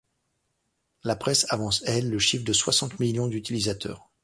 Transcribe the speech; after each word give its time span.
La 1.03 1.15
presse 1.15 1.45
avance 1.49 1.83
elle 1.85 2.09
le 2.09 2.17
chiffre 2.17 2.43
de 2.43 2.53
soixante 2.53 2.99
millions 2.99 3.27
d'utilisateurs. 3.27 4.09